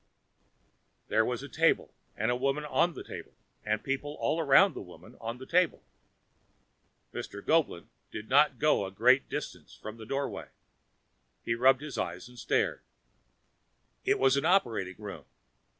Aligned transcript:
There 1.09 1.23
was 1.23 1.43
a 1.43 1.47
table 1.47 1.93
and 2.17 2.31
a 2.31 2.35
woman 2.35 2.65
on 2.65 2.95
the 2.95 3.03
table 3.03 3.33
and 3.63 3.83
people 3.83 4.15
all 4.19 4.39
around 4.39 4.73
the 4.73 4.81
woman 4.81 5.15
on 5.21 5.37
the 5.37 5.45
table. 5.45 5.83
Mr. 7.13 7.45
Goeblin 7.45 7.87
did 8.09 8.27
not 8.27 8.57
go 8.57 8.83
a 8.83 8.89
great 8.89 9.29
distance 9.29 9.75
from 9.75 9.97
the 9.97 10.07
doorway: 10.07 10.47
he 11.45 11.53
rubbed 11.53 11.81
his 11.81 11.99
eyes 11.99 12.27
and 12.27 12.39
stared. 12.39 12.81
It 14.03 14.17
was 14.17 14.35
an 14.35 14.43
operating 14.43 14.97
room. 14.97 15.25